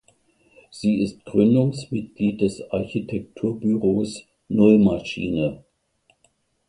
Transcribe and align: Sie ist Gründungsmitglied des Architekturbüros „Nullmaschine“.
Sie 0.71 0.99
ist 0.99 1.25
Gründungsmitglied 1.25 2.41
des 2.41 2.63
Architekturbüros 2.71 4.23
„Nullmaschine“. 4.47 5.63